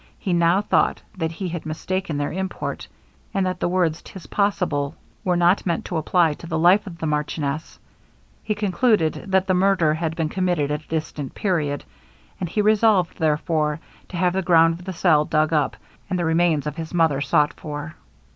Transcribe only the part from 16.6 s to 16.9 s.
of